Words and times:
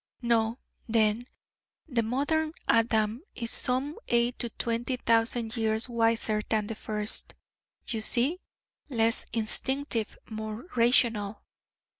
No, 0.23 0.57
then: 0.89 1.27
the 1.87 2.01
modern 2.01 2.53
Adam 2.67 3.21
is 3.35 3.51
some 3.51 3.99
eight 4.07 4.39
to 4.39 4.49
twenty 4.49 4.97
thousand 4.97 5.55
years 5.55 5.87
wiser 5.87 6.41
than 6.49 6.65
the 6.65 6.73
first 6.73 7.35
you 7.87 8.01
see? 8.01 8.39
less 8.89 9.27
instinctive, 9.31 10.17
more 10.27 10.65
rational. 10.75 11.43